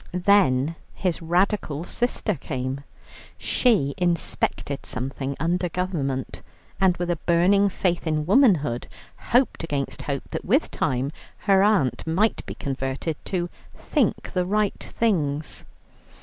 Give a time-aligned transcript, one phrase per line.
[0.25, 2.81] Then his Radical sister came.
[3.37, 6.41] She inspected something under Government,
[6.79, 8.87] and with a burning faith in womanhood
[9.29, 11.11] hoped against hope that with time
[11.45, 15.65] her aunt must be converted "to think the right things."